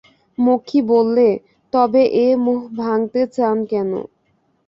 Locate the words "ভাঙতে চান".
2.79-3.57